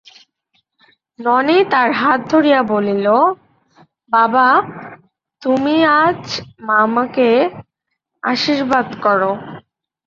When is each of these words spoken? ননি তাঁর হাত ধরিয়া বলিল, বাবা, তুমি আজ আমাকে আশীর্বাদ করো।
ননি 1.19 1.57
তাঁর 1.71 1.89
হাত 1.91 2.19
ধরিয়া 2.31 2.61
বলিল, 2.73 3.07
বাবা, 4.11 4.47
তুমি 5.41 5.75
আজ 6.01 6.21
আমাকে 6.79 7.27
আশীর্বাদ 8.23 8.87
করো। 9.03 9.31